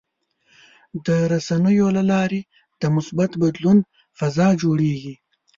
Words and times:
د 1.05 1.07
رسنیو 1.31 1.87
له 1.97 2.03
لارې 2.11 2.41
د 2.81 2.83
مثبت 2.95 3.31
بدلون 3.43 3.77
فضا 4.17 4.47
جوړېږي. 4.61 5.15